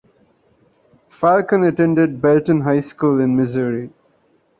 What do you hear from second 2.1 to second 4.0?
Belton High School in Missouri.